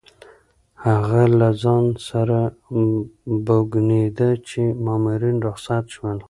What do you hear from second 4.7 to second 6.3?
مامورین رخصت شول.